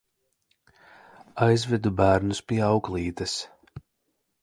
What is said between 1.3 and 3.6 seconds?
Aizvedu bērnus pie auklītes.